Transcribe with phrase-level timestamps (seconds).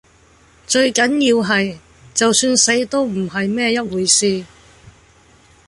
[0.65, 1.77] 最緊要係，
[2.15, 4.43] 就算死都唔係乜嘢一回事。